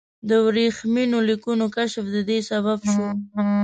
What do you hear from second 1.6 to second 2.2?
کشف د